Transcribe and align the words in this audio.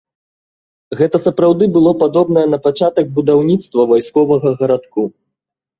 Гэта 1.01 1.21
сапраўды 1.25 1.69
было 1.77 1.91
падобнае 2.05 2.47
на 2.55 2.61
пачатак 2.65 3.15
будаўніцтва 3.19 3.81
вайсковага 3.95 4.49
гарадку. 4.65 5.01